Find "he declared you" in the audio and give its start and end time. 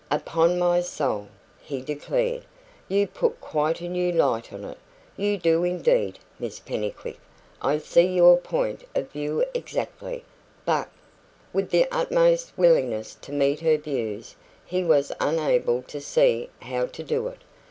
1.61-3.05